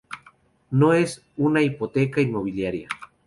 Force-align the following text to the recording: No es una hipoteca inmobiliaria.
No 0.71 0.93
es 0.93 1.23
una 1.37 1.61
hipoteca 1.61 2.21
inmobiliaria. 2.21 2.87